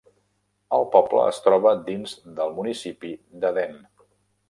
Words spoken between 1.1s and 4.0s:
es troba dins del municipi d'Eden.